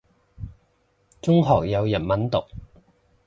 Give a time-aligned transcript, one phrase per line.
[1.21, 2.43] 中學有日文讀